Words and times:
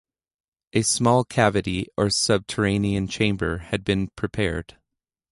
A 0.73 0.81
small 0.81 1.23
cavity 1.23 1.85
or 1.95 2.09
subterranean 2.09 3.07
chamber 3.07 3.59
had 3.59 3.83
been 3.83 4.07
prepared. 4.15 4.77